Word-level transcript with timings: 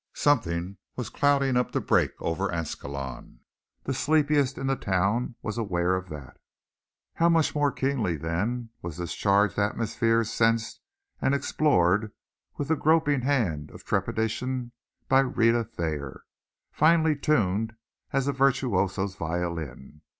Something 0.15 0.77
was 0.95 1.11
clouding 1.11 1.55
up 1.55 1.69
to 1.73 1.79
break 1.79 2.19
over 2.19 2.51
Ascalon; 2.51 3.41
the 3.83 3.93
sleepiest 3.93 4.57
in 4.57 4.65
the 4.65 4.75
town 4.75 5.35
was 5.43 5.59
aware 5.59 5.95
of 5.95 6.09
that. 6.09 6.39
How 7.13 7.29
much 7.29 7.53
more 7.53 7.71
keenly, 7.71 8.17
then, 8.17 8.71
was 8.81 8.97
this 8.97 9.13
charged 9.13 9.59
atmosphere 9.59 10.23
sensed 10.23 10.81
and 11.21 11.35
explored 11.35 12.11
with 12.57 12.69
the 12.69 12.75
groping 12.75 13.21
hand 13.21 13.69
of 13.69 13.83
trepidation 13.85 14.71
by 15.07 15.21
Rhetta 15.21 15.63
Thayer, 15.65 16.23
finely 16.71 17.15
tuned 17.15 17.75
as 18.11 18.27
a 18.27 18.33
virtuoso's 18.33 19.13
violin. 19.13 20.01